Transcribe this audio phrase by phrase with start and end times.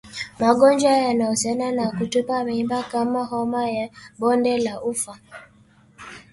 [0.39, 3.89] Magonjwa yanayohusiana na kutupa mimba kama homa ya
[4.19, 5.13] Bonde la Ufa